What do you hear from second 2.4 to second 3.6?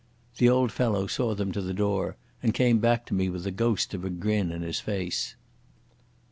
and came back to me with the